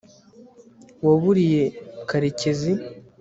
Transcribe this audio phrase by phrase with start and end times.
[1.05, 1.63] waburiye
[2.09, 2.71] karekezi